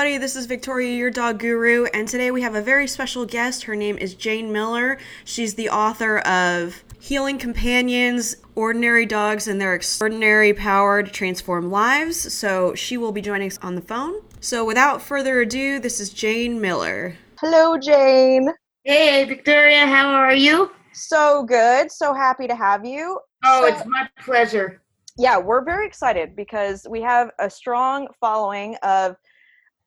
[0.00, 0.18] evening, everybody.
[0.24, 3.64] This is Victoria, your dog guru, and today we have a very special guest.
[3.64, 4.96] Her name is Jane Miller.
[5.26, 12.32] She's the author of Healing Companions, Ordinary Dogs, and Their Extraordinary Power to Transform Lives.
[12.32, 14.14] So she will be joining us on the phone.
[14.40, 17.16] So without further ado, this is Jane Miller.
[17.38, 18.48] Hello, Jane.
[18.84, 20.70] Hey, Victoria, how are you?
[20.94, 21.92] So good.
[21.92, 23.20] So happy to have you.
[23.44, 24.80] Oh, So- it's my pleasure.
[25.18, 29.16] yeah, we're very excited because we have a strong following of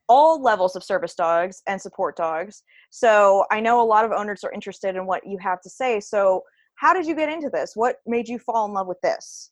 [0.09, 2.63] all levels of service dogs and support dogs.
[2.89, 5.99] So I know a lot of owners are interested in what you have to say.
[5.99, 6.43] So,
[6.75, 7.73] how did you get into this?
[7.75, 9.51] What made you fall in love with this?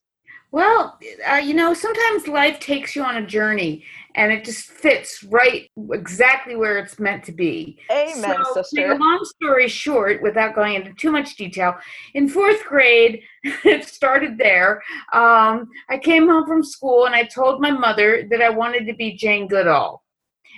[0.52, 1.00] Well,
[1.32, 5.70] uh, you know, sometimes life takes you on a journey and it just fits right
[5.94, 7.80] exactly where it's meant to be.
[7.90, 8.92] Amen, so, to make sister.
[8.92, 11.76] a long story short, without going into too much detail,
[12.16, 14.82] in fourth grade, it started there.
[15.14, 18.94] Um, I came home from school and I told my mother that I wanted to
[18.94, 20.01] be Jane Goodall.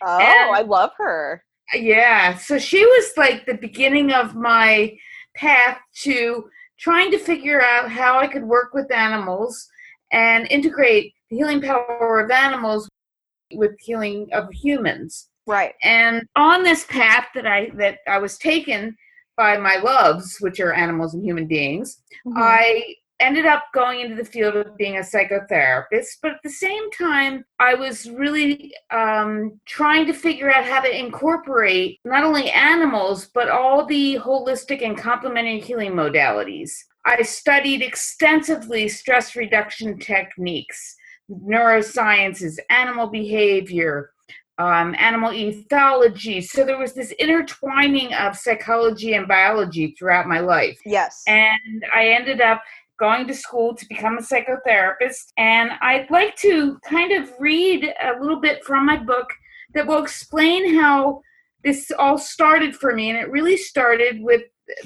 [0.02, 1.44] Oh, And- I love her.
[1.74, 4.96] Yeah, so she was like the beginning of my
[5.36, 6.50] path to
[6.80, 9.68] trying to figure out how I could work with animals
[10.12, 12.88] and integrate the healing power of animals
[13.54, 15.30] with healing of humans.
[15.48, 15.74] Right.
[15.84, 18.96] And on this path that I that I was taken
[19.36, 22.34] by my loves, which are animals and human beings, Mhm.
[22.38, 26.92] I ended up going into the field of being a psychotherapist, but at the same
[26.92, 33.30] time, I was really um, trying to figure out how to incorporate not only animals,
[33.34, 36.72] but all the holistic and complementary healing modalities.
[37.06, 40.96] I studied extensively stress reduction techniques,
[41.30, 44.12] neurosciences, animal behavior,
[44.58, 46.44] um, animal ethology.
[46.44, 51.24] So there was this intertwining of psychology and biology throughout my life yes.
[51.28, 52.62] and I ended up
[53.04, 55.34] going to school to become a psychotherapist.
[55.38, 59.30] And I'd like to kind of read a little bit from my book
[59.74, 61.22] that will explain how
[61.66, 63.10] this all started for me.
[63.10, 64.44] And it really started with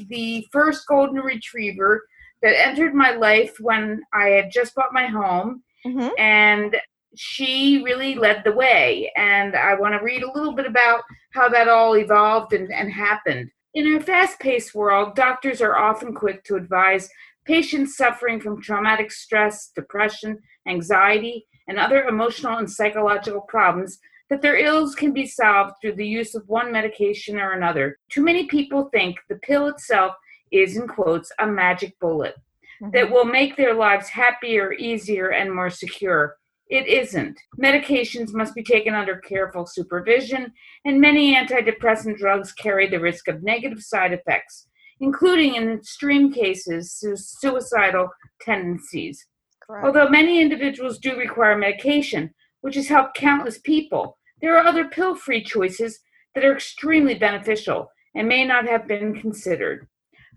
[0.10, 2.08] the first golden retriever
[2.42, 5.64] that entered my life when I had just bought my home.
[5.86, 6.12] Mhm.
[6.18, 6.76] And
[7.16, 9.12] she really led the way.
[9.16, 11.02] And I want to read a little bit about
[11.34, 13.52] how that all evolved and, and happened.
[13.76, 17.10] In our fast paced world, doctors are often quick to advise
[17.48, 20.38] patients suffering from traumatic stress, depression,
[20.68, 23.98] anxiety, and other emotional and psychological problems
[24.30, 27.98] that their ills can be solved through the use of one medication or another.
[28.12, 30.14] Too many people think the pill itself
[30.52, 32.36] is, in quotes, a magic bullet
[32.82, 32.92] mm-hmm.
[32.92, 36.36] that will make their lives happier, easier, and more secure.
[36.70, 37.40] It isn't.
[37.62, 40.52] Medications must be taken under careful supervision,
[40.84, 44.68] and many antidepressant drugs carry the risk of negative side effects,
[45.00, 48.10] including in extreme cases, su- suicidal
[48.42, 49.26] tendencies.
[49.62, 49.86] Correct.
[49.86, 55.16] Although many individuals do require medication, which has helped countless people, there are other pill
[55.16, 56.00] free choices
[56.36, 59.88] that are extremely beneficial and may not have been considered.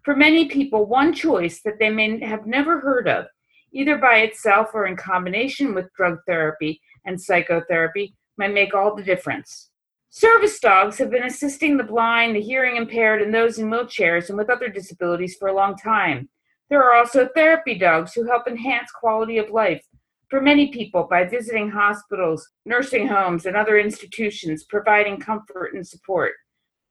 [0.04, 3.26] For many people, one choice that they may have never heard of,
[3.72, 9.03] either by itself or in combination with drug therapy and psychotherapy, might make all the
[9.03, 9.69] difference.
[10.12, 14.37] Service dogs have been assisting the blind, the hearing impaired, and those in wheelchairs and
[14.37, 16.28] with other disabilities for a long time.
[16.69, 19.84] There are also therapy dogs who help enhance quality of life
[20.28, 26.32] for many people by visiting hospitals, nursing homes, and other institutions, providing comfort and support.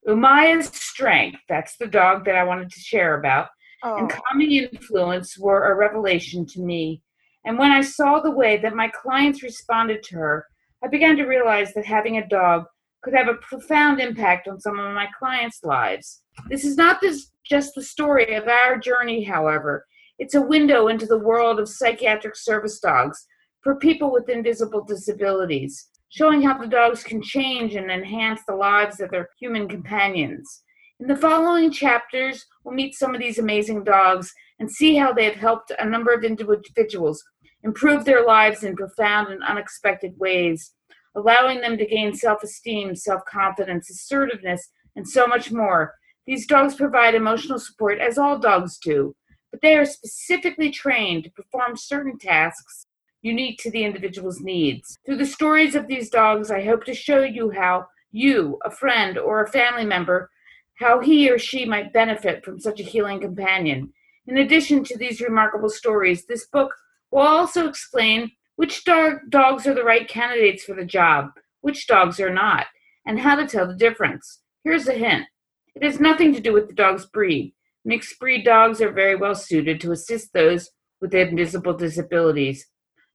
[0.08, 3.50] Umaya's strength, that's the dog that I wanted to share about,
[3.84, 4.16] and Oh.
[4.29, 7.02] calming influence were a revelation to me.
[7.46, 10.47] And when I saw the way that my clients responded to her,
[10.81, 12.66] I began to realize that having a dog
[13.03, 16.21] could have a profound impact on some of my clients' lives.
[16.49, 19.85] This is not this, just the story of our journey, however.
[20.17, 23.25] It's a window into the world of psychiatric service dogs
[23.61, 28.99] for people with invisible disabilities, showing how the dogs can change and enhance the lives
[28.99, 30.63] of their human companions.
[30.99, 35.23] In the following chapters, we'll meet some of these amazing dogs and see how they
[35.23, 37.23] have helped a number of individuals
[37.63, 40.73] improve their lives in profound and unexpected ways,
[41.16, 45.94] allowing them to gain self esteem, self confidence, assertiveness, and so much more.
[46.28, 49.16] These dogs provide emotional support, as all dogs do,
[49.52, 52.85] but they are specifically trained to perform certain tasks
[53.22, 54.97] unique to the individual's needs.
[55.06, 59.17] Through the stories of these dogs, I hope to show you how you, a friend
[59.17, 60.29] or a family member,
[60.76, 63.94] how he or she might benefit from such a healing companion.
[64.28, 66.72] In addition to these remarkable stories, this book
[67.12, 71.28] will also explain which dog, dogs are the right candidates for the job,
[71.61, 72.66] which dogs are not,
[73.08, 74.41] and how to tell the difference.
[74.66, 75.28] Here's a hint
[75.76, 77.53] it has nothing to do with the dog's breed.
[77.85, 82.67] Mixed breed dogs are very well suited to assist those with invisible disabilities.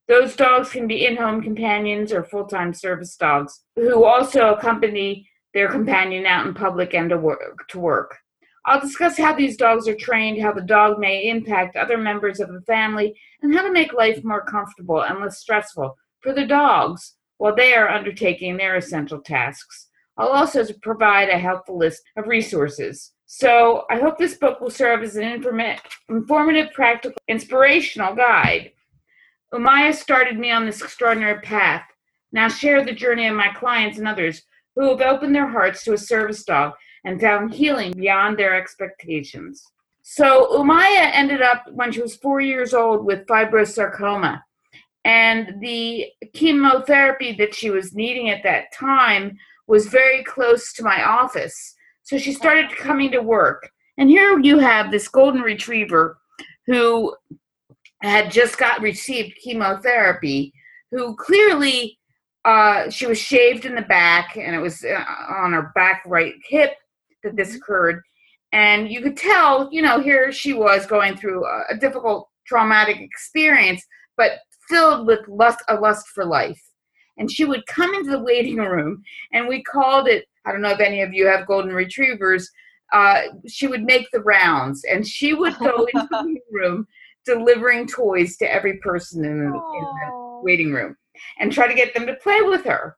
[0.08, 5.28] Those dogs can be in home companions or full time service dogs who also accompany
[5.52, 7.68] their companion out in public and to work.
[7.68, 8.16] To work.
[8.66, 12.52] I'll discuss how these dogs are trained, how the dog may impact other members of
[12.52, 17.14] the family, and how to make life more comfortable and less stressful for the dogs
[17.36, 19.88] while they are undertaking their essential tasks.
[20.16, 23.12] I'll also provide a helpful list of resources.
[23.26, 28.70] So I hope this book will serve as an informa- informative, practical, inspirational guide.
[29.52, 31.84] Umaya started me on this extraordinary path.
[32.32, 34.42] Now share the journey of my clients and others
[34.74, 36.72] who have opened their hearts to a service dog
[37.04, 39.64] and found healing beyond their expectations.
[40.02, 44.42] So Umaya ended up when she was four years old with fibrosarcoma.
[45.04, 49.36] And the chemotherapy that she was needing at that time
[49.66, 51.74] was very close to my office.
[52.02, 53.70] So she started coming to work.
[53.96, 56.18] And here you have this golden retriever
[56.66, 57.14] who
[58.02, 60.52] had just got received chemotherapy,
[60.90, 61.98] who clearly
[62.44, 66.34] uh, she was shaved in the back and it was uh, on her back right
[66.46, 66.74] hip
[67.24, 68.00] that this occurred.
[68.52, 73.00] And you could tell, you know, here she was going through a, a difficult traumatic
[73.00, 73.84] experience,
[74.16, 74.32] but
[74.68, 76.60] filled with lust, a lust for life.
[77.18, 80.70] And she would come into the waiting room, and we called it, I don't know
[80.70, 82.50] if any of you have golden retrievers,
[82.92, 86.86] uh, she would make the rounds, and she would go into the waiting room
[87.24, 90.96] delivering toys to every person in the, in the waiting room
[91.38, 92.96] and try to get them to play with her.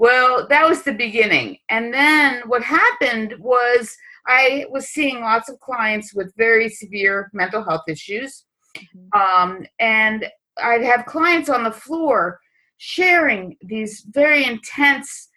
[0.00, 1.58] Well, that was the beginning.
[1.68, 3.94] And then what happened was
[4.26, 8.46] I was seeing lots of clients with very severe mental health issues.
[8.78, 9.20] Mm-hmm.
[9.20, 10.26] Um, and
[10.56, 12.40] I'd have clients on the floor
[12.78, 15.28] sharing these very intense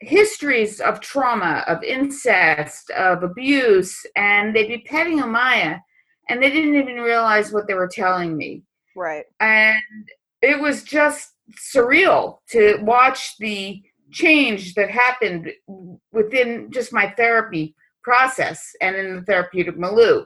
[0.00, 5.78] histories of trauma, of incest, of abuse, and they'd be petting Umaya,
[6.28, 8.64] and they didn't even realize what they were telling me.
[8.96, 9.26] Right.
[9.38, 9.80] And
[10.42, 15.50] it was just surreal to watch the change that happened
[16.12, 20.24] within just my therapy process and in the therapeutic milieu.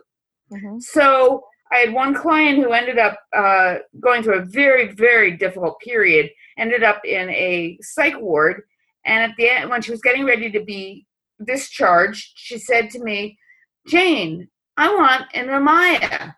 [0.53, 0.79] Mm-hmm.
[0.81, 5.79] So I had one client who ended up uh, going through a very, very difficult
[5.81, 8.63] period, ended up in a psych ward.
[9.05, 11.07] And at the end, when she was getting ready to be
[11.45, 13.39] discharged, she said to me,
[13.87, 16.35] Jane, I want an Umaya.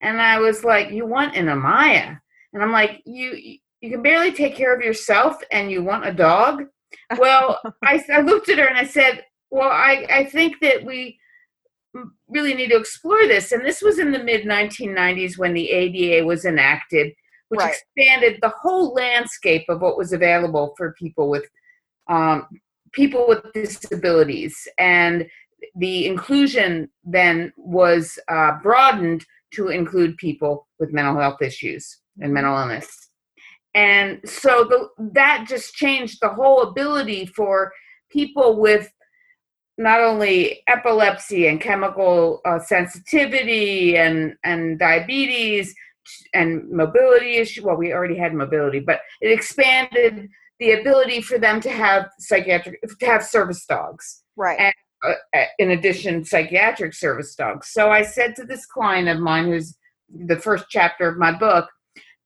[0.00, 2.18] And I was like, You want an Umaya?
[2.52, 6.12] And I'm like, You you can barely take care of yourself and you want a
[6.12, 6.64] dog?
[7.18, 11.18] Well, I, I looked at her and I said, Well, I, I think that we
[12.28, 13.52] really need to explore this.
[13.52, 17.12] And this was in the mid 1990s when the ADA was enacted,
[17.48, 17.74] which right.
[17.74, 21.48] expanded the whole landscape of what was available for people with
[22.08, 22.46] um,
[22.92, 24.68] people with disabilities.
[24.78, 25.26] And
[25.74, 29.24] the inclusion then was uh, broadened
[29.54, 33.05] to include people with mental health issues and mental illness.
[33.76, 37.72] And so the, that just changed the whole ability for
[38.10, 38.90] people with
[39.76, 45.74] not only epilepsy and chemical uh, sensitivity and, and diabetes
[46.32, 47.66] and mobility issue.
[47.66, 52.80] Well, we already had mobility, but it expanded the ability for them to have psychiatric,
[52.98, 54.22] to have service dogs.
[54.36, 54.58] Right.
[54.58, 54.74] And,
[55.04, 57.68] uh, uh in addition, psychiatric service dogs.
[57.72, 59.76] So I said to this client of mine, who's
[60.08, 61.68] the first chapter of my book,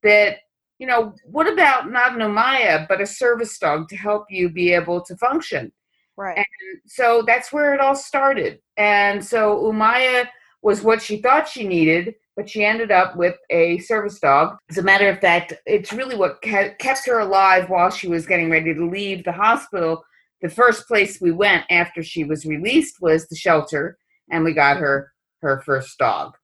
[0.04, 0.36] that
[0.80, 4.72] you know, what about not an Umaya, but a service dog to help you be
[4.72, 5.70] able to function?
[6.16, 6.38] Right.
[6.38, 6.46] And
[6.86, 8.60] so that's where it all started.
[8.78, 10.26] And so Umaya
[10.62, 14.56] was what she thought she needed, but she ended up with a service dog.
[14.70, 18.50] As a matter of fact, it's really what kept her alive while she was getting
[18.50, 20.02] ready to leave the hospital.
[20.40, 23.98] The first place we went after she was released was the shelter,
[24.30, 26.34] and we got her her first dog.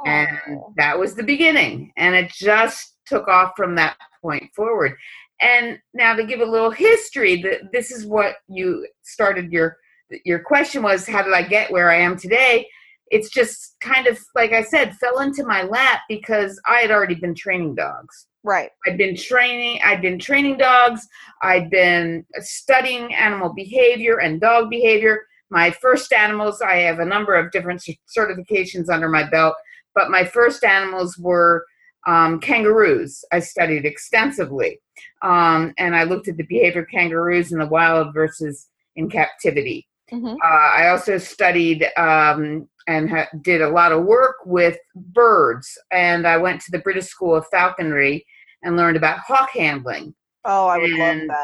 [0.00, 0.08] Aww.
[0.08, 1.92] And that was the beginning.
[1.96, 4.96] And it just took off from that point forward.
[5.40, 9.76] And now to give a little history, this is what you started your
[10.24, 12.66] your question was how did I get where I am today?
[13.10, 17.14] It's just kind of like I said, fell into my lap because I had already
[17.14, 18.26] been training dogs.
[18.42, 18.70] Right.
[18.86, 21.06] I'd been training I'd been training dogs,
[21.42, 25.20] I'd been studying animal behavior and dog behavior.
[25.50, 27.84] My first animals, I have a number of different
[28.16, 29.54] certifications under my belt,
[29.94, 31.64] but my first animals were
[32.06, 33.24] um, kangaroos.
[33.32, 34.80] I studied extensively.
[35.22, 39.88] Um, and I looked at the behavior of kangaroos in the wild versus in captivity.
[40.12, 40.34] Mm-hmm.
[40.42, 45.78] Uh, I also studied um, and ha- did a lot of work with birds.
[45.90, 48.24] And I went to the British School of Falconry
[48.62, 50.14] and learned about hawk handling.
[50.44, 51.38] Oh, I would and love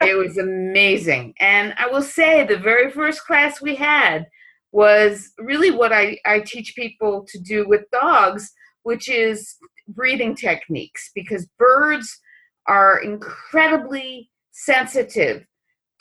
[0.00, 0.08] that.
[0.08, 1.34] it was amazing.
[1.40, 4.26] And I will say, the very first class we had
[4.72, 9.56] was really what I, I teach people to do with dogs, which is
[9.88, 12.20] breathing techniques because birds
[12.66, 15.44] are incredibly sensitive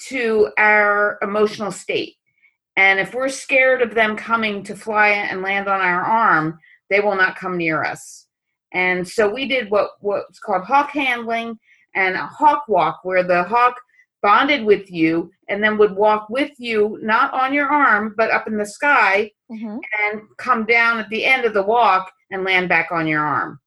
[0.07, 2.15] to our emotional state.
[2.77, 6.99] And if we're scared of them coming to fly and land on our arm, they
[6.99, 8.27] will not come near us.
[8.73, 11.57] And so we did what what's called hawk handling
[11.95, 13.75] and a hawk walk, where the hawk
[14.21, 18.47] bonded with you and then would walk with you, not on your arm, but up
[18.47, 19.79] in the sky, Mhm.
[20.09, 23.59] and come down at the end of the walk and land back on your arm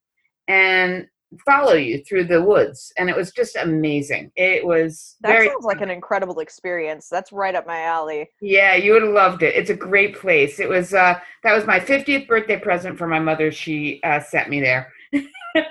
[0.48, 1.06] and
[1.46, 2.90] follow you through the woods.
[2.96, 4.32] And it was just amazing.
[4.34, 7.08] It was That very sounds like an incredible experience.
[7.10, 8.30] That's right up my alley.
[8.40, 9.54] yeah, you would have loved it.
[9.54, 10.58] It's a great place.
[10.58, 13.52] It was uh that was my 50th birthday present for my mother.
[13.52, 14.90] She uh sent me there.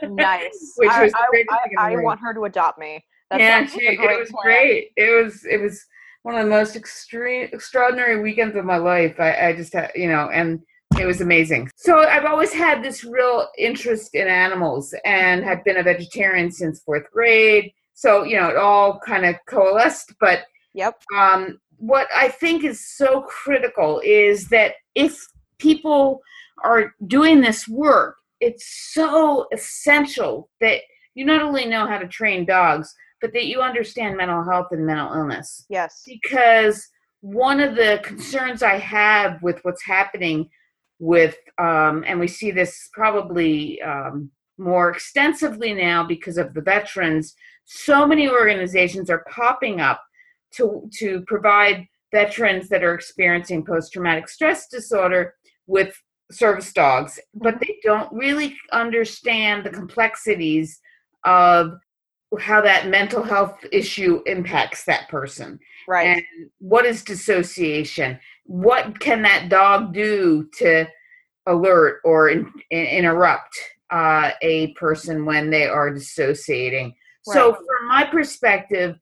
[0.04, 0.74] Nice.
[0.78, 3.04] Which I, was I- I- thing in the I want her to adopt me.
[3.32, 4.44] That yeah, she, it was plan.
[4.44, 4.92] great.
[4.96, 5.84] It was it was
[6.24, 9.20] one of the most extreme extraordinary weekends of my life.
[9.20, 10.62] I, I just had you know, and
[11.00, 11.70] it was amazing.
[11.76, 16.80] So I've always had this real interest in animals and have been a vegetarian since
[16.82, 17.72] fourth grade.
[17.94, 20.42] So, you know, it all kind of coalesced, but
[20.74, 21.02] Yep.
[21.16, 25.20] um, what I think is so critical is that if
[25.60, 26.22] people
[26.64, 30.82] are doing this work, it's so essential that
[31.16, 34.86] you not only know how to train dogs, but that you understand mental health and
[34.86, 35.66] mental illness.
[35.70, 36.04] Yes.
[36.06, 36.88] Because
[37.22, 40.50] one of the concerns I have with what's happening
[41.00, 47.36] with, um, and we see this probably um, more extensively now because of the veterans,
[47.66, 50.02] so many organizations are popping up
[50.54, 55.34] to to provide veterans that are experiencing post-traumatic stress disorder
[55.68, 55.94] with
[56.32, 60.80] service dogs but they don't really understand the complexities
[61.26, 61.74] of
[62.40, 66.08] how that mental health issue impacts that person Right.
[66.08, 70.88] and what is dissociation what can that dog do to
[71.46, 73.58] alert or in, in- interrupt
[73.90, 76.96] uh, a person when they are dissociating?
[77.24, 78.98] So from my perspective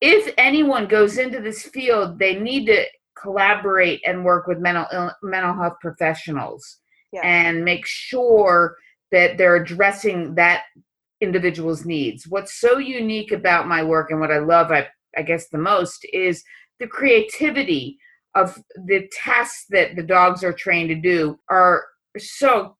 [0.00, 2.84] if anyone goes into this field they need to
[3.20, 6.78] collaborate and work with mental ill- mental health professionals
[7.12, 7.22] Yeah.
[7.24, 8.76] and make sure
[9.10, 10.64] that they're addressing that
[11.20, 12.28] individual's needs.
[12.28, 14.86] What's so unique about my work and what i love i,
[15.16, 16.44] I guess the most is
[16.78, 17.98] the creativity
[18.34, 21.84] of the tasks that the dogs are trained to do are
[22.16, 22.76] so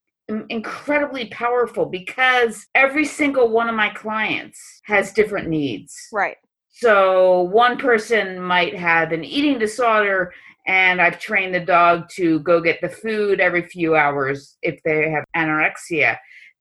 [0.50, 6.36] incredibly powerful because every single one of my clients has different needs right.
[6.68, 10.32] so one person might have an eating disorder,
[10.68, 15.10] and I've trained the dog to go get the food every few hours if they
[15.10, 16.18] have anorexia.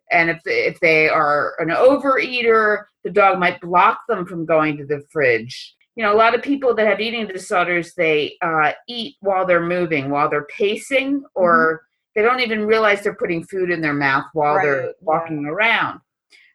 [0.10, 4.86] And if if they are an overeater, the dog might block them from going to
[4.86, 5.75] the fridge.
[5.98, 9.66] You know, a lot of people that have eating disorders, they uh, eat while they're
[9.66, 14.25] moving, while they're pacing, or they don't even realize they're putting food in their mouth
[14.34, 14.92] while Right, they're yeah.
[15.01, 16.00] walking around.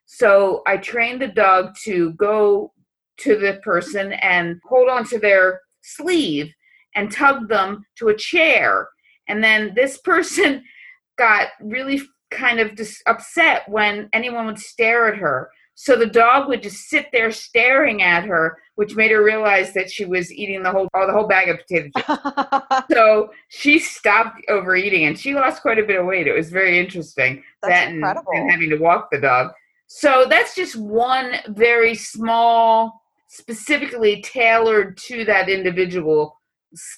[0.06, 2.72] So I trained the dog to go
[3.18, 6.54] to the person and hold onto their sleeve
[6.94, 8.88] and tug them to a chair.
[9.26, 10.62] And then this person
[11.18, 15.50] got really kind of dis- upset when anyone would stare at her.
[15.74, 19.90] So the dog would just sit there staring at her, which made her realize that
[19.90, 22.86] she was eating the whole oh, the whole bag of potato chips.
[22.92, 26.26] so she stopped overeating and she lost quite a bit of weight.
[26.26, 27.42] It was very interesting.
[27.62, 28.32] That's that and- incredible.
[28.34, 29.52] and having to walk the dog.
[29.86, 36.40] So that's just one very small, specifically tailored to that individual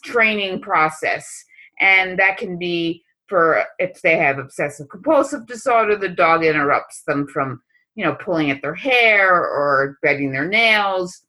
[0.04, 1.44] training process.
[1.80, 7.26] And that can be for if they have obsessive compulsive disorder, the dog interrupts them
[7.26, 7.62] from,
[7.94, 11.22] you know, pulling at their hair or biting their nails.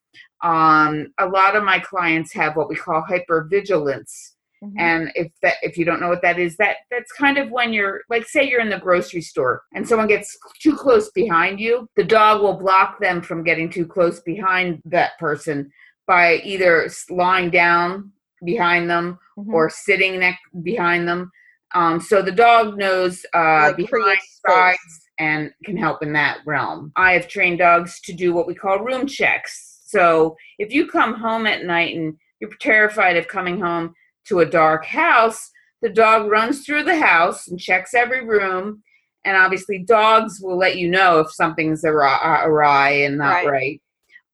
[0.43, 4.31] Um, a lot of my clients have what we call hypervigilance
[4.63, 4.73] Mhm.
[4.79, 7.73] and if that if you don't know what that is that that's kind of when
[7.73, 11.87] you're like say you're in the grocery store and someone gets too close behind you
[11.97, 15.69] the dog will block them from getting too close behind that person
[16.07, 18.11] by either lying down
[18.45, 19.53] behind them Mhm.
[19.53, 21.29] or sitting next behind them
[21.73, 24.17] um, so the dog knows uh, Like behind
[24.47, 28.53] sides and can help in that realm i have trained dogs to do what we
[28.53, 33.61] call room checks so if you come home at night and you're terrified of coming
[33.61, 33.93] home
[34.27, 38.83] to a dark house, the dog runs through the house and checks every room.
[39.23, 43.47] And obviously, dogs will let you know if something's awry, awry and not Right.
[43.47, 43.81] right.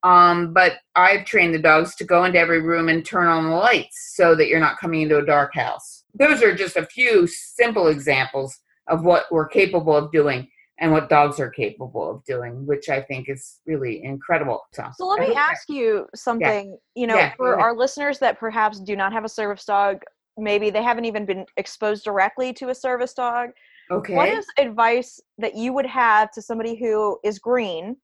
[0.04, 3.56] Um, but I've trained the dogs to go into every room and turn on the
[3.56, 6.06] lights so that you're not coming into a dark house.
[6.16, 8.58] Those are just a few simple examples
[8.88, 10.48] of what we're capable of doing
[10.82, 14.64] and what dogs are capable of doing, which I think is really incredible.
[14.74, 16.76] So, So let me ask you something.
[16.96, 17.64] You know, Yeah, for ahead.
[17.64, 20.02] our listeners that perhaps do not have a service dog,
[20.38, 23.52] maybe they haven't even been exposed directly to a service dog.
[23.92, 24.16] Okay.
[24.16, 27.96] What is advice that you would have to somebody who is green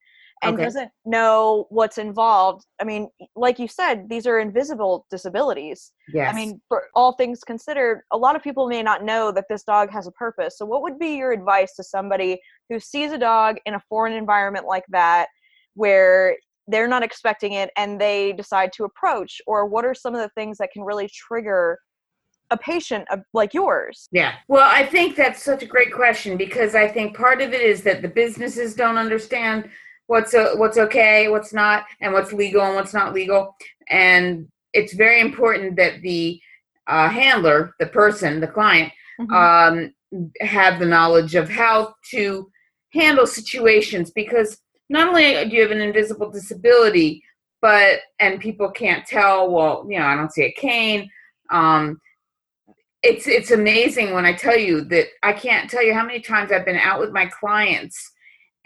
[0.44, 0.64] and Okay.
[0.64, 2.66] doesn't know what's involved?
[2.80, 5.92] I mean, like you said, these are invisible disabilities.
[6.14, 6.32] yes.
[6.34, 9.64] I mean, for all things considered, a lot of people may not know that this
[9.64, 10.58] dog has a purpose.
[10.58, 12.40] So, what would be your advice to somebody
[12.70, 15.28] who sees a dog in a foreign environment like that,
[15.74, 19.42] where they're not expecting it and they decide to approach?
[19.48, 21.80] Or what are some of the things that can really trigger
[22.50, 24.08] a patient of- like yours?
[24.12, 24.36] Yeah.
[24.48, 27.84] Well, I think that's such a great question because I think part of it is
[27.84, 29.70] that the businesses don't understand
[30.08, 33.56] what's o what's okay, what's not, and what's legal and what's not legal.
[33.90, 36.40] And it's very important that the
[36.88, 39.34] uh, handler, the person, the client, Mhm.
[39.34, 39.94] um,
[40.42, 42.50] have the knowledge of how to
[42.94, 44.60] handle situations because
[44.90, 47.24] not only do you have an invisible disability,
[47.62, 49.52] but and people can't tell.
[49.52, 51.10] Well, you know, I don't see a cane.
[51.52, 52.00] Um,
[53.04, 56.52] it's it's amazing when I tell you that I can't tell you how many times
[56.52, 58.12] I've been out with my clients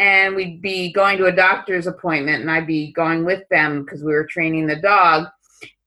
[0.01, 4.03] and we'd be going to a doctor's appointment and I'd be going with them because
[4.03, 5.27] we were training the dog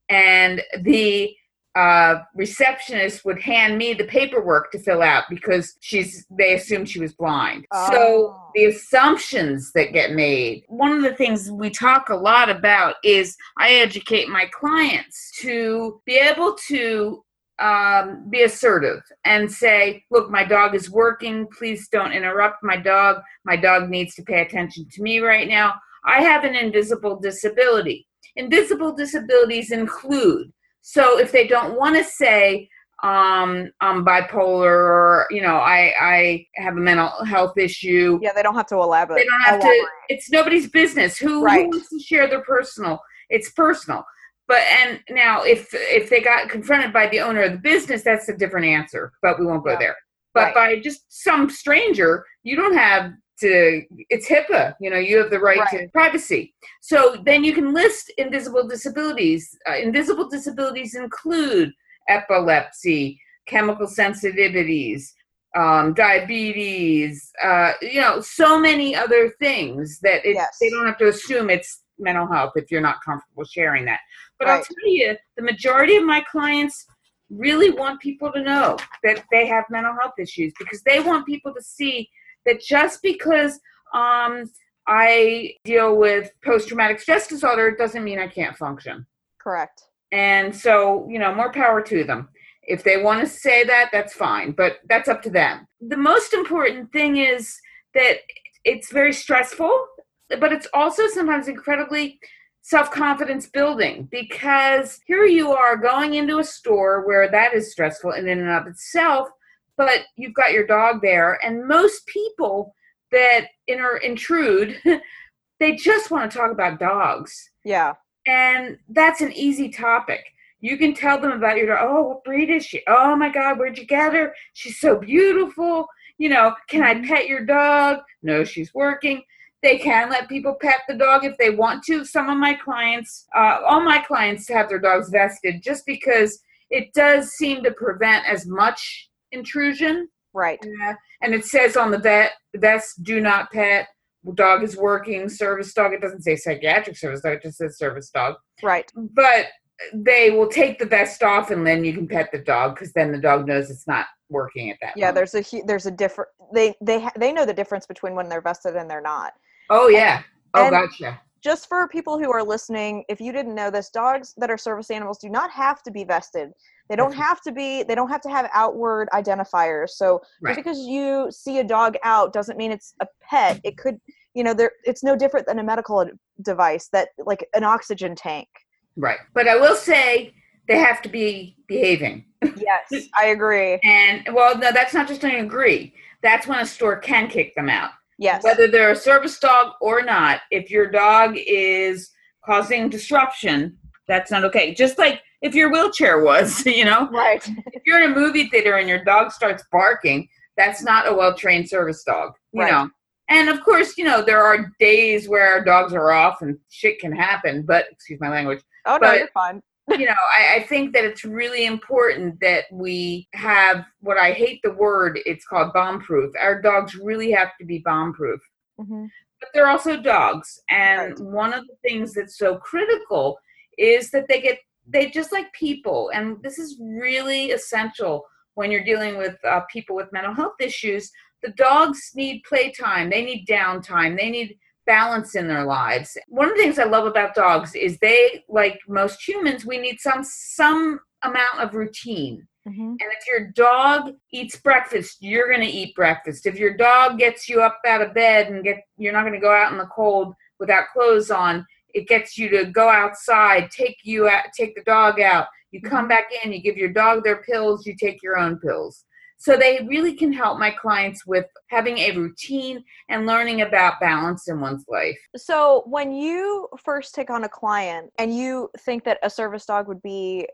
[0.09, 1.35] and the
[1.75, 7.01] uh, receptionist would hand me the paperwork to fill out because she's they assumed she
[7.01, 7.67] was blind.
[7.91, 8.51] So Oh.
[8.55, 10.63] the assumptions that get made.
[10.69, 16.01] One of the things we talk a lot about is I educate my clients to
[16.07, 17.25] be able to
[17.61, 21.47] um, be assertive and say, look, my dog is working.
[21.57, 23.23] Please don't interrupt my dog.
[23.45, 25.75] My dog needs to pay attention to me right now.
[26.05, 28.07] I have an invisible disability.
[28.37, 32.69] Invisible disabilities include, so if they don't want to say,
[33.03, 38.43] um, I'm bipolar or, you know, I, I have a mental health issue, Yeah, they
[38.43, 39.19] don't have to elaborate.
[39.19, 43.51] they don't have to it's nobody's business who, who wants to share their personal it's
[43.51, 44.05] personal
[44.49, 48.29] but and now if if they got confronted by the owner of the business that's
[48.29, 49.79] a different answer but we won't go Yeah.
[49.79, 49.97] there
[50.35, 50.55] but Right.
[50.55, 55.41] by just some stranger you don't have to it's hipaa you know you have the
[55.41, 61.73] right, to privacy so then you can list invisible disabilities uh, invisible disabilities include
[62.09, 65.11] epilepsy chemical sensitivities
[65.57, 70.57] um, diabetes, uh, you know, so many other things that it, Yes.
[70.61, 74.01] they don't have to assume it's mental health if you're not comfortable sharing that.
[74.39, 76.87] But I'll tell you, the majority of my clients
[77.31, 81.53] really want people to know that they have mental health issues because they want people
[81.55, 82.09] to see
[82.47, 83.59] that just because
[83.95, 84.51] um,
[84.87, 89.07] I deal with post traumatic stress disorder doesn't mean I can't function.
[89.41, 89.83] Correct.
[90.13, 92.29] And so, you know, more power to them.
[92.63, 95.67] If they want to say that, that's fine, but that's up to them.
[95.81, 97.59] The most important thing is
[97.95, 98.19] that
[98.65, 99.87] it's very stressful,
[100.29, 102.19] but it's also sometimes incredibly
[102.63, 108.13] self confidence building because here you are going into a store where that is stressful
[108.13, 109.29] in and of itself,
[109.77, 112.75] but you've got your dog there, and most people
[113.13, 114.81] that inter- intrude,
[115.61, 117.95] they just want to talk about dogs Yeah.
[118.27, 120.25] and that's an easy topic.
[120.61, 121.79] You can tell them about your dog.
[121.83, 122.83] Oh, what breed is she?
[122.87, 124.35] Oh my God, where'd you get her?
[124.55, 125.87] She's so beautiful.
[126.17, 127.05] You know, can I mm-hmm.
[127.07, 127.99] pet your dog?
[128.23, 129.23] No, she's working.
[129.65, 132.05] They can let people pet the dog if they want to.
[132.05, 136.93] Some of my clients, uh, all my clients have their dogs vested just because it
[136.93, 140.09] does seem to prevent as much intrusion.
[140.35, 140.59] Right.
[140.85, 143.89] Uh, and it says on the vet vest, do not pet.
[144.35, 145.95] Dog is working, service dog.
[145.95, 148.35] It doesn't say psychiatric service dog, it just says service dog.
[148.63, 148.91] Right.
[148.95, 149.47] But
[149.95, 153.13] they will take the vest off and then you can pet the dog because then
[153.13, 155.07] the dog knows it's not working at that Yeah.
[155.11, 155.31] moment.
[155.33, 158.77] There's a there's a different they they they know the difference between when they're vested
[158.77, 159.33] and they're not.
[159.71, 160.23] Oh, yeah.
[160.55, 161.21] Oh, and- gotcha.
[161.43, 164.91] Just for people who are listening, if you didn't know this, dogs that are service
[164.91, 166.49] animals do not have to be vested.
[166.89, 167.83] They don't have to be.
[167.83, 169.91] They don't have to have outward identifiers.
[169.91, 170.55] So Right.
[170.55, 173.61] just because you see a dog out doesn't mean it's a pet.
[173.63, 174.01] It could,
[174.33, 174.73] you know, there.
[174.85, 176.07] It's no different than a medical
[176.41, 178.49] device that, like an oxygen tank.
[178.97, 179.19] Right.
[179.35, 180.33] But I will say
[180.67, 182.25] they have to be behaving.
[182.57, 183.81] Yes, I agree.
[183.85, 185.93] And, well, no, that's not just an agree.
[186.23, 187.91] That's when a store can kick them out.
[188.19, 188.43] Yes.
[188.45, 192.11] whether they're a service dog or not, if your dog is
[192.45, 194.75] causing disruption, that's not okay.
[194.75, 197.47] Just like if your wheelchair was, you know, right.
[197.73, 201.35] if you're in a movie theater and your dog starts barking, that's not a well
[201.35, 202.71] trained service dog, you Right.
[202.73, 202.89] know.
[203.31, 206.99] And of course, you know, there are days where our dogs are off and shit
[207.01, 209.63] can happen, but excuse my language Oh no, but- you're fine.
[209.91, 214.61] You know, I, I think that it's really important that we have what I hate
[214.63, 216.33] the word, it's called bomb proof.
[216.41, 218.41] Our dogs really have to be bomb proof
[218.79, 219.07] hmm
[219.41, 221.21] but they're also dogs and Right.
[221.21, 223.39] one of the things that's so critical
[223.77, 228.85] is that they get they just like people and this is really essential when you're
[228.85, 231.11] dealing with uh, people with mental health issues,
[231.43, 236.17] the dogs need playtime, they need downtime, they need balance in their lives.
[236.29, 240.01] One of the things I love about dogs is they, like most humans, we need
[240.01, 242.47] some some amount of routine.
[242.67, 242.79] Mhm.
[242.79, 246.47] And if your dog eats breakfast, you're going to eat breakfast.
[246.47, 249.41] If your dog gets you up out of bed and get you're not going to
[249.41, 253.99] go out in the cold without clothes on, it gets you to go outside, take
[254.03, 255.47] you out, take the dog out.
[255.71, 259.05] You come back in, you give your dog their pills, you take your own pills.
[259.37, 264.49] So they really can help my clients with having a routine and learning about balance
[264.49, 265.19] in one's life.
[265.37, 269.89] So, when you first take on a client and you think that a service dog
[269.89, 270.47] would be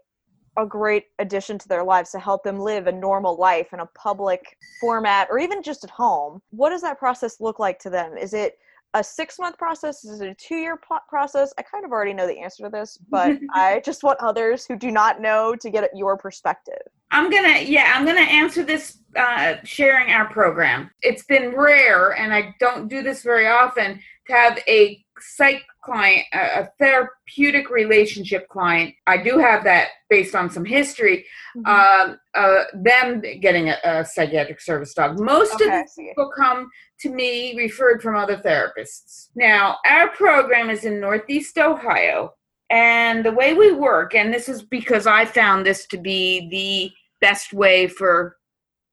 [0.56, 3.86] a great addition to their lives to help them live a normal life in a
[3.94, 8.16] public format or even just at home, what does that process look like to them?
[8.16, 8.58] Is it
[8.94, 10.04] a six month process?
[10.04, 11.52] Is it a two year pl- process?
[11.58, 14.76] I kind of already know the answer to this, but I just want others who
[14.76, 16.80] do not know to get your perspective.
[17.12, 20.90] I'm gonna, yeah, I'm gonna answer this uh, sharing our program.
[21.02, 26.24] It's been rare, and I don't do this very often, to have a psych client,
[26.32, 28.94] a therapeutic relationship client.
[29.06, 31.24] I do have that based on some history.
[31.64, 35.18] Um, uh, them getting a, a psychiatric service dog.
[35.18, 39.28] Most of Okay, the people come to me referred from other therapists.
[39.34, 42.34] Now, our program is in Northeast Ohio,
[42.70, 46.92] and the way we work, and this is because I found this to be the
[47.20, 48.36] best way for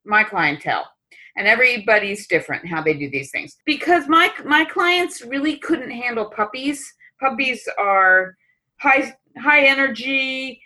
[0.04, 0.86] my clientele.
[1.38, 3.56] And everybody's different how they do these things.
[3.64, 6.92] Because my my clients really couldn't handle puppies.
[7.20, 8.36] Puppies are
[8.80, 10.60] high high energy.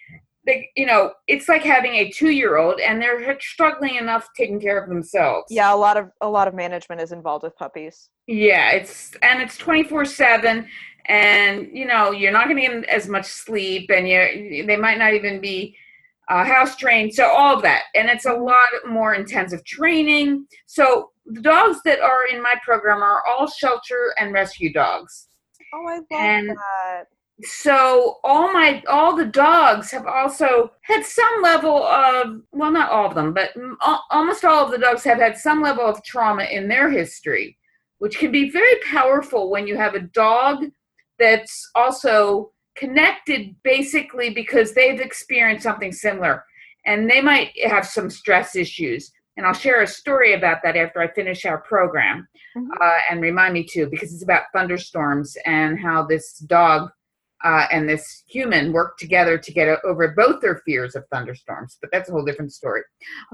[0.44, 4.61] They, you know, it's like having a two year old, and they're struggling enough taking
[4.61, 5.44] care of themselves.
[5.50, 8.08] Yeah, a lot of a lot of management is involved with puppies.
[8.26, 10.66] Yeah, it's and it's twenty four seven,
[11.06, 14.98] and you know you're not going to get as much sleep, and you they might
[14.98, 15.76] not even be
[16.33, 17.12] uh, house trained.
[17.14, 20.47] So all of that, and it's a lot more intensive training.
[20.66, 25.29] So the dogs that are in my program are all shelter and rescue dogs.
[25.75, 27.05] Oh, I love And- that.
[27.45, 33.07] so all my all the dogs have also had some level of well not all
[33.07, 33.51] of them but
[34.11, 37.57] almost all of the dogs have had some level of trauma in their history
[37.99, 40.66] which can be very powerful when you have a dog
[41.18, 46.44] that's also connected basically because they've experienced something similar
[46.87, 51.00] and they might have some stress issues and i'll share a story about that after
[51.00, 52.68] i finish our program Mhm.
[52.80, 56.90] uh, and remind me to because it's about thunderstorms and how this dog
[57.44, 61.76] uh, and this human work together to get over both their fears of thunderstorms.
[61.80, 62.82] But that's a whole different story.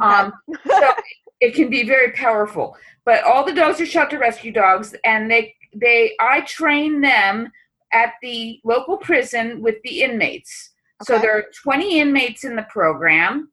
[0.00, 0.32] Um,
[0.66, 0.92] so
[1.40, 2.74] it can be very powerful.
[3.04, 7.50] But all the dogs are shelter rescue dogs, and they they I train them
[7.92, 10.70] at the local prison with the inmates.
[11.02, 13.50] So there are 20 inmates in the program,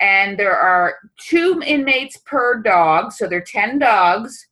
[0.00, 3.12] and there are two inmates per dog.
[3.12, 4.46] So there are 10 dogs,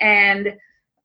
[0.00, 0.54] and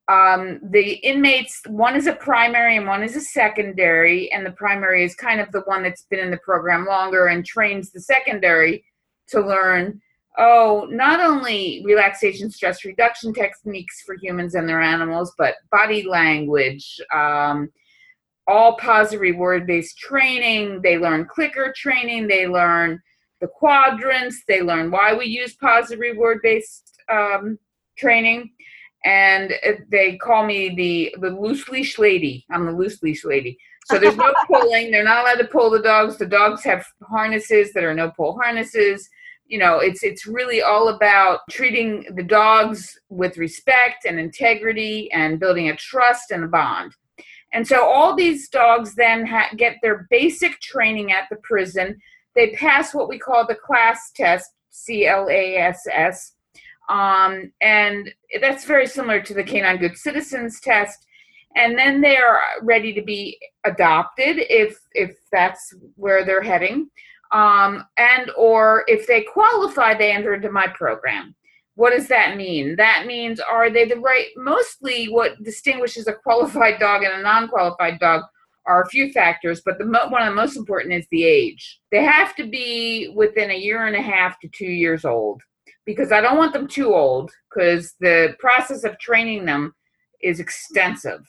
[0.09, 5.03] um, the inmates one is a primary and one is a secondary and the primary
[5.03, 8.83] is kind of the one that's been in the program longer and trains the secondary
[9.27, 10.01] to learn
[10.39, 16.99] oh not only relaxation stress reduction techniques for humans and their animals but body language
[17.13, 17.69] um,
[18.47, 22.99] all positive reward based training they learn clicker training they learn
[23.41, 27.59] the quadrants they learn why we use positive reward based um,
[27.97, 28.49] training
[29.05, 29.53] and
[29.89, 32.45] they call me the the loose leash lady.
[32.51, 33.57] I'm the loose leash lady.
[33.85, 34.91] So there's no pulling.
[34.91, 36.17] They're not allowed to pull the dogs.
[36.17, 39.07] The dogs have harnesses that are no pull harnesses.
[39.49, 45.39] You know, it's it's really all about treating the dogs with respect and integrity and
[45.39, 46.93] building a trust and a bond.
[47.51, 51.99] And so all these dogs then ha- get their basic training at the prison.
[52.35, 56.33] They pass what we call the class test, C L A S S,
[56.87, 61.07] um, and that's very similar to the Canine Good Citizens test.
[61.55, 66.91] And then they are ready to be adopted if if that's where they're heading,
[67.31, 71.35] um, and or if they qualify, they enter into my program.
[71.75, 72.75] What does that mean?
[72.75, 74.27] That means are they the right?
[74.35, 78.23] Mostly, what distinguishes a qualified dog and a non-qualified dog
[78.65, 81.79] are a few factors, but the mo- one of the most important is the age.
[81.91, 85.41] They have to be within a year and a half to two years old
[85.85, 89.73] because I don't want them too old because the process of training them
[90.21, 91.21] is extensive.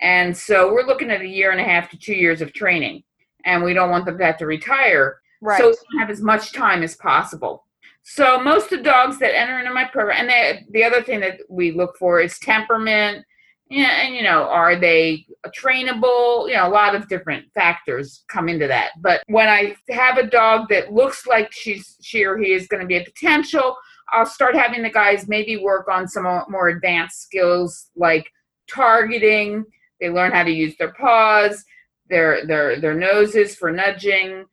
[0.00, 3.02] And so we're looking at a year and a half to two years of training,
[3.44, 5.20] and we don't want them to have to retire.
[5.46, 5.60] Right.
[5.60, 7.66] So have as much time as possible.
[8.02, 11.20] So most of the dogs that enter into my program, and they, the other thing
[11.20, 13.24] that we look for is temperament
[13.70, 16.48] Yeah, and you know, are they trainable?
[16.48, 18.90] You know, a lot of different factors come into that.
[19.00, 22.82] But when I have a dog that looks like she's she or he is going
[22.82, 23.76] to be a potential,
[24.12, 28.26] I'll start having the guys maybe work on some more advanced skills like
[28.70, 29.64] targeting.
[30.00, 31.64] They learn how to use their paws,
[32.10, 34.44] their their their noses for nudging,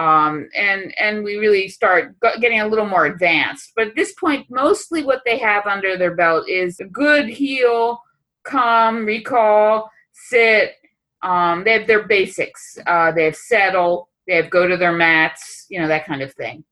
[0.00, 3.72] um, and and we really start getting a little more advanced.
[3.76, 8.00] But at this point, mostly what they have under their belt is a good heel,
[8.44, 10.72] come, recall, sit.
[11.22, 12.78] Um, they have their basics.
[12.86, 14.08] Uh, they have settle.
[14.26, 15.66] They have go to their mats.
[15.68, 16.64] You know that kind of thing.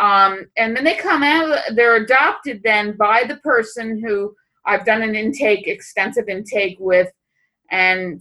[0.00, 1.60] Um, and then they come out.
[1.76, 4.34] They're adopted then by the person who
[4.66, 7.12] I've done an intake, extensive intake with,
[7.70, 8.20] and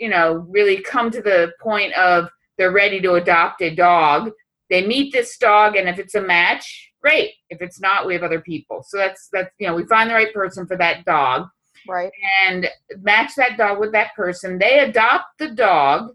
[0.00, 2.28] you know really come to the point of
[2.62, 4.30] they're ready to adopt a dog.
[4.70, 7.32] They meet this dog, and if it's a match, great.
[7.50, 8.84] If it's not, we have other people.
[8.86, 11.48] So that's that's you know we find the right person for that dog,
[11.88, 12.12] right?
[12.46, 12.68] And
[13.00, 14.60] match that dog with that person.
[14.60, 16.14] They adopt the dog,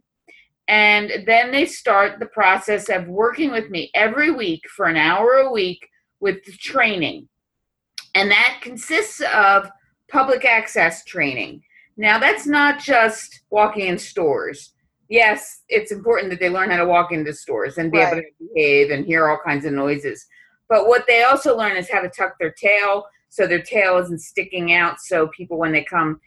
[0.69, 5.33] and then they start the process of working with me every week for an hour
[5.33, 5.85] a week
[6.21, 7.27] with the training,
[8.15, 9.69] and that consists of
[10.09, 11.61] public access training.
[11.97, 14.71] Now that's not just walking in stores
[15.09, 18.13] yes, it's important that they learn how to walk into stores and be right.
[18.13, 20.25] able to behave and hear all kinds of noises.
[20.69, 24.21] But what they also learn is how to tuck their tail so their tail isn't
[24.21, 26.19] sticking out so people when they come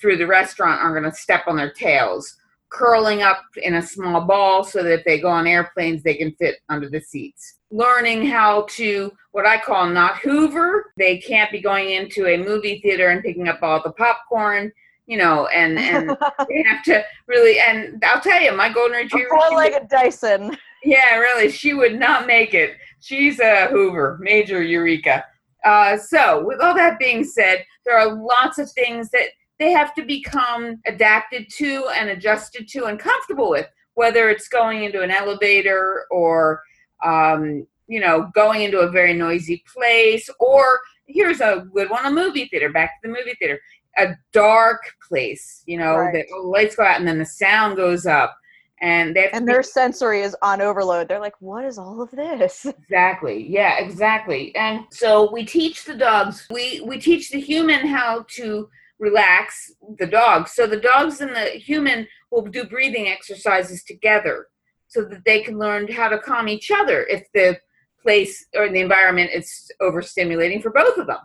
[0.00, 2.36] through the restaurant aren't going to step on their tails.
[2.70, 6.32] Curling up in a small ball so that if they go on airplanes, they can
[6.32, 7.58] fit under the seats.
[7.70, 10.92] Learning how to, what I call not hoover.
[10.96, 14.72] They can't be going into a movie theater and picking up all the popcorn
[15.06, 16.10] you know, and and
[16.48, 17.58] they have to really.
[17.58, 20.56] And I'll tell you, my golden retriever, four-legged Dyson.
[20.84, 22.76] Yeah, really, she would not make it.
[23.00, 25.24] She's a Hoover, major Eureka.
[25.64, 29.94] Uh, so, with all that being said, there are lots of things that they have
[29.94, 35.10] to become adapted to and adjusted to and comfortable with, whether it's going into an
[35.10, 36.62] elevator or,
[37.04, 42.10] um, you know, going into a very noisy place, or here's a good one a
[42.10, 43.58] movie theater, back to the movie theater
[43.98, 46.26] a dark place, you know, right.
[46.30, 48.36] the lights go out and then the sound goes up.
[48.82, 51.08] And they and their be- sensory is on overload.
[51.08, 53.46] They're like, "What is all of this?" Exactly.
[53.48, 54.54] Yeah, exactly.
[54.54, 56.46] And so we teach the dogs.
[56.50, 60.52] We we teach the human how to relax the dogs.
[60.52, 64.48] So the dogs and the human will do breathing exercises together,
[64.88, 67.58] so that they can learn how to calm each other if the
[68.02, 71.20] place or the environment is overstimulating for both of them.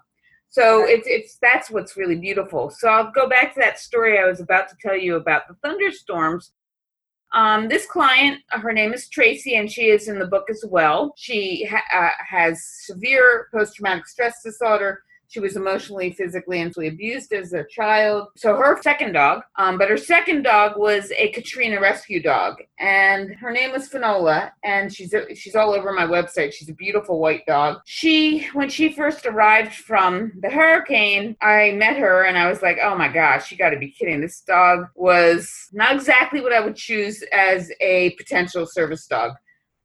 [0.52, 2.70] So it's it's that's what's really beautiful.
[2.70, 5.56] So I'll go back to that story I was about to tell you about the
[5.64, 6.52] thunderstorms.
[7.34, 11.14] Um, this client, her name is Tracy, and she is in the book as well.
[11.16, 16.88] She ha- uh, has severe post traumatic stress disorder she was emotionally, physically, and mentally
[16.88, 18.30] abused as a child.
[18.38, 23.34] So her second dog, um, but her second dog was a Katrina rescue dog, and
[23.36, 26.54] her name was Finola, and she's a, she's all over my website.
[26.54, 27.80] She's a beautiful white dog.
[27.86, 32.78] She, when she first arrived from the hurricane, I met her, and I was like,
[32.82, 34.22] oh my gosh, you got to be kidding!
[34.22, 39.34] This dog was not exactly what I would choose as a potential service dog,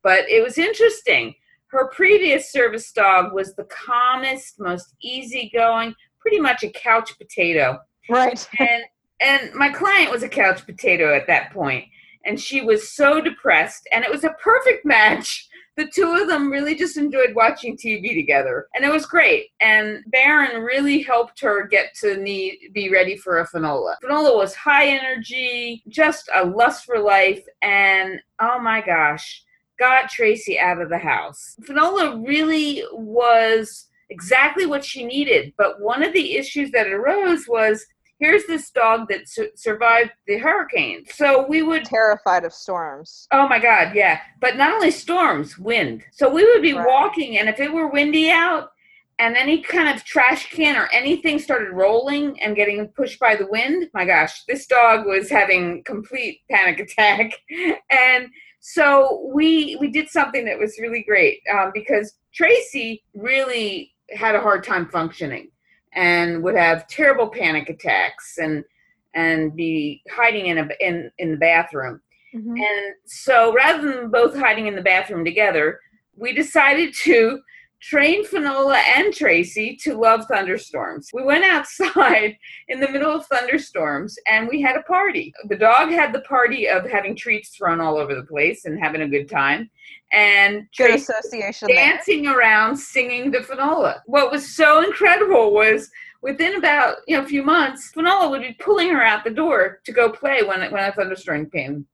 [0.03, 1.35] but it was interesting
[1.69, 7.79] her previous service dog was the calmest, most easygoing, pretty much a couch potato.
[8.09, 8.49] Right.
[8.59, 8.85] and
[9.21, 11.87] and my client was a couch potato at that point,
[12.27, 15.49] and she was so depressed, and it was a perfect match.
[15.77, 19.49] The two of them really just enjoyed watching TV together, and it was great.
[19.61, 23.97] And Baron really helped her get to need be ready for a Finola.
[24.03, 29.43] Finola was high energy, just a lust for life, and oh my gosh,
[29.79, 31.57] got Tracy out of the house.
[31.65, 37.85] Finola really was exactly what she needed, but one of the issues that arose was
[38.19, 41.05] here's this dog that su- survived the hurricane.
[41.09, 43.27] So we would terrified of storms.
[43.33, 44.21] Oh my god, yeah.
[44.41, 46.03] But not only storms, wind.
[46.13, 46.87] So we would be right.
[46.87, 48.71] walking and if it were windy out
[49.19, 53.47] and any kind of trash can or anything started rolling and getting pushed by the
[53.47, 57.33] wind, my gosh, this dog was having complete panic attack.
[57.91, 58.29] and
[58.69, 64.41] so we we did something that was really great um, because Tracy really had a
[64.41, 65.53] hard time functioning
[65.95, 68.65] and would have terrible panic attacks and
[69.15, 72.01] and be hiding in a in in the bathroom.
[72.35, 72.57] Mm-hmm.
[72.57, 75.79] And so rather than both hiding in the bathroom together,
[76.17, 77.39] we decided to
[77.81, 81.11] trained Finola and Tracy to love thunderstorms.
[81.13, 82.37] We went outside
[82.69, 85.33] in the middle of thunderstorms and we had a party.
[85.49, 89.03] The dog had the party of having treats thrown all over the place and having
[89.03, 89.71] a good time.
[90.13, 92.39] And good Tracy association dancing there.
[92.39, 94.03] around singing the Finola.
[94.07, 95.91] What was so incredible was
[96.23, 99.81] within about you know a few months, Finola would be pulling her out the door
[99.85, 101.87] to go play when when a thunderstorm came.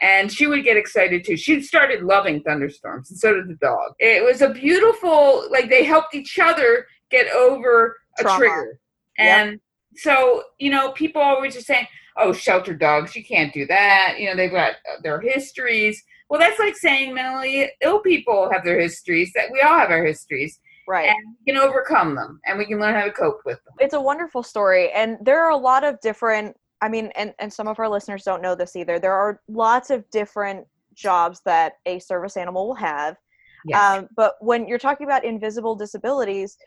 [0.00, 1.36] And she would get excited too.
[1.36, 3.92] She started loving thunderstorms, and so did the dog.
[4.00, 8.38] It was a beautiful, like they helped each other get over a Trauma.
[8.38, 8.78] trigger.
[9.18, 9.60] And
[9.94, 14.16] so, you know, people always are saying, oh, shelter dogs, you can't do that.
[14.18, 16.02] You know, they've got their histories.
[16.28, 20.04] Well, that's like saying mentally ill people have their histories, that we all have our
[20.04, 21.10] histories, Right.
[21.10, 23.74] and we can overcome them and we can learn how to cope with them.
[23.78, 27.52] it's a wonderful story and there are a lot of different i mean and, and
[27.52, 28.98] some of our listeners don't know this either.
[28.98, 33.16] There are lots of different jobs that a service animal will have.
[33.64, 33.80] Yes.
[33.80, 36.58] um, but when you're talking about invisible disabilities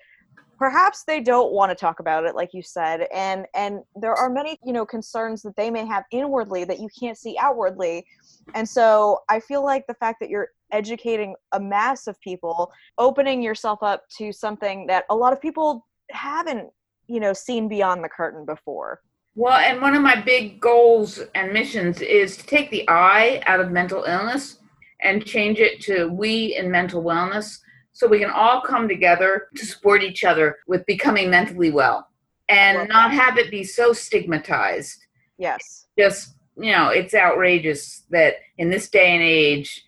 [0.58, 3.08] perhaps they don't want to talk about it like you said.
[3.14, 6.90] And and there are many you know concerns that they may have inwardly that you
[6.98, 8.06] can't see outwardly.
[8.54, 13.42] And so i feel like the fact that you're educating a mass of people opening
[13.42, 16.70] yourself up to something that a lot of people haven't
[17.08, 19.02] you know seen beyond the curtain before
[19.36, 23.60] Well, and one of my big goals and missions is to take the I out
[23.60, 24.60] of mental illness
[25.02, 27.60] and change it to we in mental wellness
[27.92, 32.08] so we can all come together to support each other with becoming mentally well
[32.50, 35.06] and Love not have it be so stigmatized.
[35.38, 39.84] yes Just, you know, it's outrageous that in this day and age,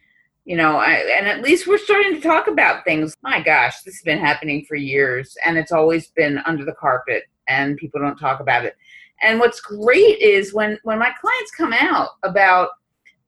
[0.45, 3.15] you know, I, and at least we're starting to talk about things.
[3.21, 7.23] My gosh, this has been happening for years and it's always been under the carpet
[7.47, 8.75] and people don't talk about it.
[9.21, 12.69] And what's great is when when my clients come out about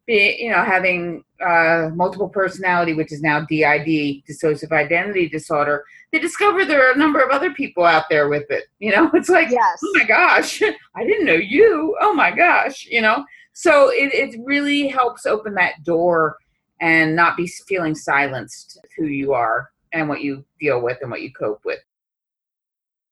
[0.06, 6.19] being, you know, having uh, multiple personality, which is now DID, dissociative identity disorder, they
[6.19, 8.65] discover there are a number of other people out there with it.
[8.80, 10.62] You know, it's like, yes oh my gosh,
[10.95, 11.95] I didn't know you.
[12.02, 13.23] Oh my gosh, you know.
[13.54, 16.38] So it, it really helps open that door
[16.82, 21.21] and not be feeling silenced who you are and what you deal with and what
[21.21, 21.80] you cope with.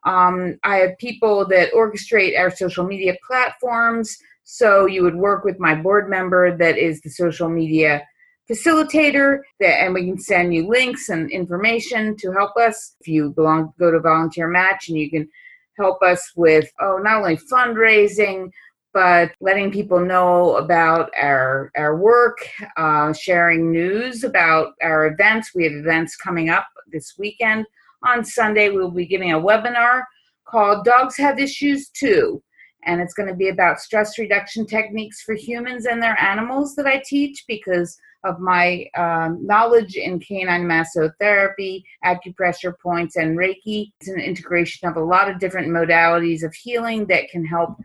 [0.06, 4.18] Um, I have people that orchestrate our social media platforms.
[4.44, 8.06] So you would work with my board member that is the social media
[8.50, 12.96] facilitator, that, and we can send you links and information to help us.
[13.00, 15.30] If you belong, go to VolunteerMatch, and you can
[15.78, 18.52] help us with oh, not only fundraising
[18.94, 22.38] but letting people know about our our work,
[22.78, 25.52] uh, sharing news about our events.
[25.56, 27.66] We have events coming up this weekend.
[28.06, 30.04] On Sunday, we'll be giving a webinar
[30.46, 32.42] called "Dogs Have Issues Too,"
[32.86, 36.86] and it's going to be about stress reduction techniques for humans and their animals that
[36.86, 43.92] I teach because of my um, knowledge in canine massotherapy, acupressure points, and Reiki.
[44.00, 47.76] It's an integration of a lot of different modalities of healing that can help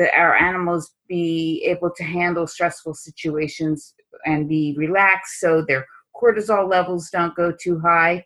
[0.00, 3.94] that our animals be able to handle stressful situations
[4.24, 5.84] and be relaxed so their
[6.16, 8.24] cortisol levels don't go too high,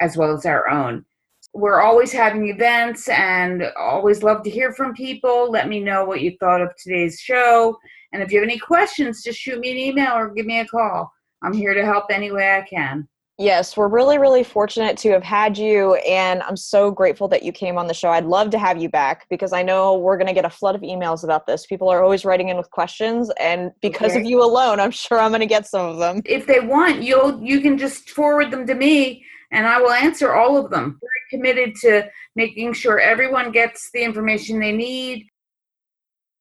[0.00, 1.04] as well as our own.
[1.52, 5.50] We're always having events and always love to hear from people.
[5.50, 7.76] Let me know what you thought of today's show.
[8.14, 10.66] And if you have any questions, just shoot me an email or give me a
[10.66, 11.12] call.
[11.42, 13.06] I'm here to help any way I can.
[13.40, 17.52] Yes, we're really, really fortunate to have had you, and I'm so grateful that you
[17.52, 18.10] came on the show.
[18.10, 20.74] I'd love to have you back because I know we're going to get a flood
[20.74, 21.64] of emails about this.
[21.64, 24.20] People are always writing in with questions, and because Okay.
[24.20, 26.20] of you alone, I'm sure I'm going to get some of them.
[26.26, 30.34] If they want, you'll you can just forward them to me and I will answer
[30.34, 31.00] all of them.
[31.00, 35.29] Very committed to making sure everyone gets the information they need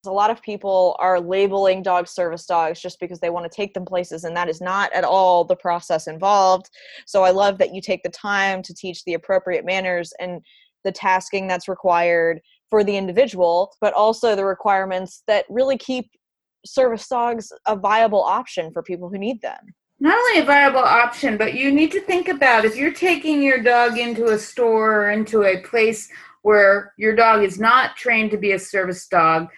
[0.10, 3.74] a lot of people are labeling dogs service dogs just because they want to take
[3.74, 6.70] them places, and that is not at all the process involved.
[7.05, 10.41] So I love that you take the time to teach the appropriate manners and
[10.84, 16.10] the tasking that's required for the individual, but also the requirements that really keep
[16.66, 19.60] service dogs a viable option for people who need them.
[19.99, 23.62] Not only a viable option, but you need to think about if you're taking your
[23.62, 26.10] dog into a store or into a place
[26.41, 29.49] where your dog is not trained to be a service dog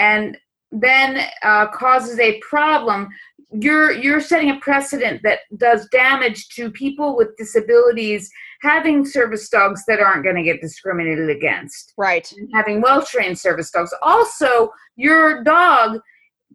[0.00, 0.38] and
[0.72, 3.08] then uh, causes a problem.
[3.52, 8.30] You're you're setting a precedent that does damage to people with disabilities
[8.62, 11.92] having service dogs that aren't going to get discriminated against.
[11.98, 12.32] Right.
[12.54, 13.92] Having well trained service dogs.
[14.02, 15.98] Also your dog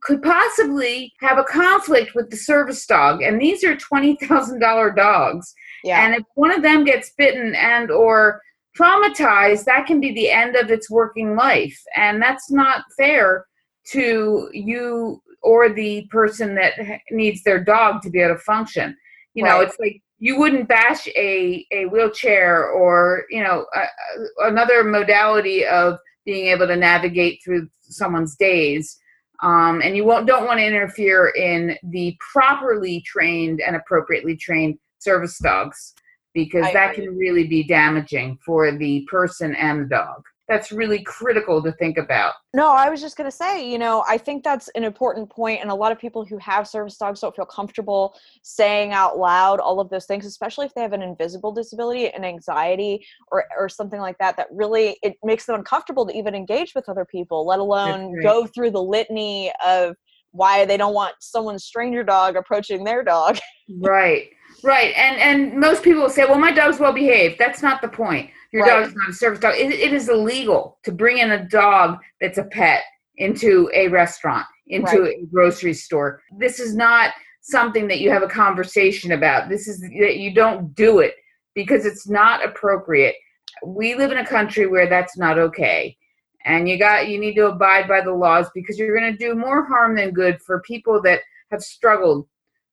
[0.01, 5.53] could possibly have a conflict with the service dog and these are $20000 dogs.
[5.83, 6.03] Yeah.
[6.03, 8.41] and if one of them gets bitten and or
[8.77, 11.79] traumatized that can be the end of its working life.
[11.95, 13.45] And that's not fair
[13.91, 16.73] to you or the person that
[17.11, 18.95] needs their dog to be able to function.
[19.33, 24.83] You know it's like you wouldn't bash a, a wheelchair or you know a, another
[24.83, 28.97] modality of being able to navigate through someone's days.
[29.43, 34.79] Um, and you won't, don't want to interfere in the properly trained and appropriately trained
[34.99, 35.93] service dogs
[36.35, 37.05] because I that agree.
[37.05, 40.21] can really be damaging for the person and the dog.
[40.47, 42.35] That's really critical to think about.
[42.53, 45.59] No, I was just going to say, you know, I think that's an important point,
[45.61, 48.13] and a lot of people who have service dogs don't feel comfortable
[48.43, 52.23] saying out loud all of those things, especially if they have an invisible disability, an
[52.23, 54.37] anxiety, or or something like that.
[54.37, 58.21] That really it makes them uncomfortable to even engage with other people, let alone right.
[58.21, 59.95] go through the litany of
[60.29, 63.39] why they don't want someone's stranger dog approaching their dog.
[63.81, 64.27] Right,
[64.63, 64.93] right.
[64.95, 67.35] And and most people will say, well, my dog's well behaved.
[67.39, 68.29] That's not the point.
[68.51, 68.83] Your Right.
[68.83, 69.55] dog's not a service dog.
[69.55, 72.83] It, it is illegal to bring in a dog that's a pet
[73.17, 75.15] into a restaurant, into Right.
[75.21, 76.21] a grocery store.
[76.37, 79.49] This is not something that you have a conversation about.
[79.49, 81.15] This is that you don't do it
[81.53, 83.15] because it's not appropriate.
[83.63, 85.97] We live in a country where that's not okay.
[86.45, 89.35] And you got you need to abide by the laws because you're going to do
[89.35, 92.27] more harm than good for people that have struggled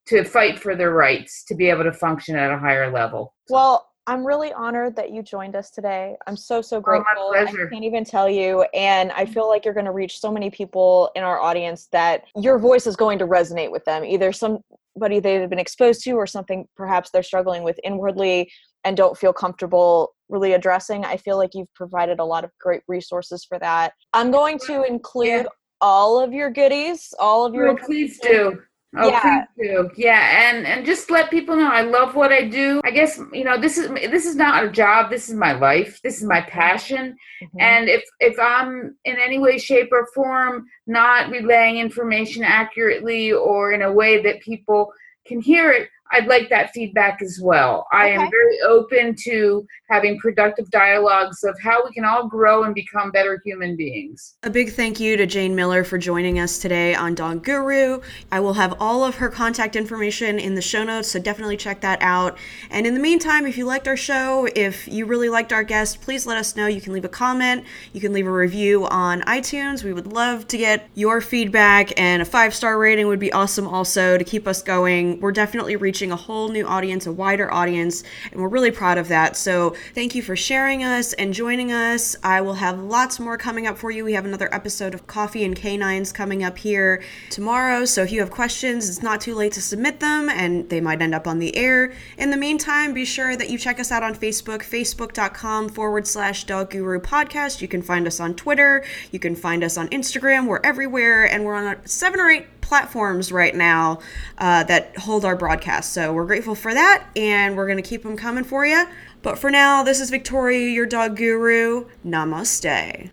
[0.07, 3.35] to fight for their rights to be able to function at a higher level.
[3.49, 6.17] Well, I'm really honored that you joined us today.
[6.27, 7.29] I'm so so Oh, my grateful.
[7.31, 7.67] pleasure.
[7.69, 10.51] I can't even tell you, and I feel like you're going to reach so many
[10.51, 14.05] people in our audience that your voice is going to resonate with them.
[14.05, 18.51] Either somebody they've been exposed to, or something perhaps they're struggling with inwardly
[18.85, 21.05] and don't feel comfortable really addressing.
[21.05, 23.93] I feel like you've provided a lot of great resources for that.
[24.13, 25.45] I'm going to include Yeah.
[25.81, 28.59] all of your goodies, all of oh, your Oh, please do.
[28.97, 29.45] Oh, Yeah.
[29.57, 29.91] please do.
[29.97, 32.81] Yeah, and and just let people know I love what I do.
[32.85, 35.11] I guess you know this is this is not a job.
[35.11, 35.99] This is my life.
[36.03, 37.17] This is my passion.
[37.43, 37.49] Mhm.
[37.61, 43.73] And if if I'm in any way, shape, or form not relaying information accurately or
[43.73, 44.93] in a way that people
[45.27, 47.87] can hear it, I'd like that feedback as well.
[47.91, 52.75] I am very open to having productive dialogues of how we can all grow and
[52.75, 54.35] become better human beings.
[54.43, 58.03] A big thank you to Jane Miller for joining us today on Dog Guru.
[58.31, 61.81] I will have all of her contact information in the show notes, so definitely check
[61.81, 62.37] that out.
[62.71, 66.03] And in the meantime, if you liked our show, if you really liked our guest,
[66.03, 66.67] please let us know.
[66.67, 69.83] You can leave a comment, you can leave a review on iTunes.
[69.83, 73.67] We would love to get your feedback, and a five star rating would be awesome
[73.67, 75.19] also to keep us going.
[75.21, 79.07] We're definitely reaching a whole new audience, a wider audience, and we're really proud of
[79.07, 79.37] that.
[79.37, 82.17] So thank you for sharing us and joining us.
[82.25, 84.05] I will have lots more coming up for you.
[84.05, 87.85] We have another episode of Coffee and Canines coming up here tomorrow.
[87.85, 91.01] So if you have questions, it's not too late to submit them and they might
[91.01, 91.93] end up on the air.
[92.19, 96.43] In the meantime, be sure that you check us out on Facebook, facebook.com forward slash
[96.45, 97.63] dog guru podcast.
[97.63, 98.85] You can find us on Twitter.
[99.13, 100.49] You can find us on Instagram.
[100.49, 103.99] We're everywhere and we're on seven or eight platforms right now
[104.39, 105.93] uh, that hold our broadcast.
[105.93, 108.87] So we're grateful for that and we're going to keep them coming for you.
[109.21, 111.85] But for now, this is Victoria, your dog guru.
[112.03, 113.11] Namaste.